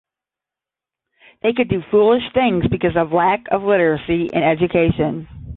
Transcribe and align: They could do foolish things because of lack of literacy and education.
They 1.43 1.53
could 1.53 1.69
do 1.69 1.83
foolish 1.91 2.23
things 2.33 2.65
because 2.71 2.95
of 2.97 3.13
lack 3.13 3.41
of 3.51 3.61
literacy 3.61 4.33
and 4.33 4.43
education. 4.43 5.27